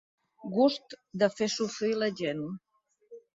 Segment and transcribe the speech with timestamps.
[0.53, 2.43] Gust de fer sofrir la gent.